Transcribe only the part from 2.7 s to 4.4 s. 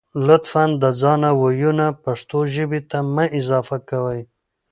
ته مه اضافه کوئ